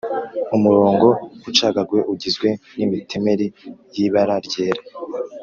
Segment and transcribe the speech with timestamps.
[0.55, 1.07] Umurongo
[1.49, 3.47] ucagaguye ugizwe n'imitemeri
[3.93, 4.81] y'ibara ryera